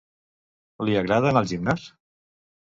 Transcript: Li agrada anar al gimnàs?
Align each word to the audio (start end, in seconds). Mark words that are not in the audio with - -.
Li 0.87 0.95
agrada 1.01 1.29
anar 1.33 1.45
al 1.45 1.51
gimnàs? 1.53 1.85